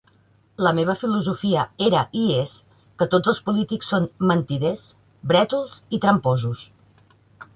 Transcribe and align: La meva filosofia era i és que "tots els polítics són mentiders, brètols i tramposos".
La 0.67 0.69
meva 0.77 0.93
filosofia 1.01 1.65
era 1.87 1.99
i 2.21 2.23
és 2.37 2.55
que 3.01 3.07
"tots 3.11 3.31
els 3.33 3.41
polítics 3.49 3.91
són 3.95 4.09
mentiders, 4.31 4.85
brètols 5.33 5.83
i 5.99 6.03
tramposos". 6.07 6.65